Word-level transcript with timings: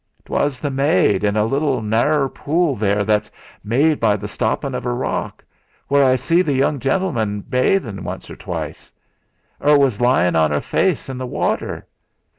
"'Twas 0.25 0.59
the 0.59 0.71
maid, 0.71 1.23
in 1.23 1.37
a 1.37 1.45
little 1.45 1.79
narrer 1.83 2.27
pool 2.27 2.75
ther' 2.75 3.03
that's 3.03 3.29
made 3.63 3.99
by 3.99 4.15
the 4.15 4.27
stoppin' 4.27 4.73
of 4.73 4.83
a 4.83 4.91
rock 4.91 5.45
where 5.89 6.03
I 6.03 6.15
see 6.15 6.41
the 6.41 6.53
young 6.53 6.79
gentleman 6.79 7.41
bathin' 7.41 8.03
once 8.03 8.27
or 8.27 8.35
twice. 8.35 8.91
'Er 9.63 9.77
was 9.77 10.01
lyin' 10.01 10.35
on 10.35 10.51
'er 10.51 10.59
face 10.61 11.07
in 11.07 11.19
the 11.19 11.27
watter. 11.27 11.85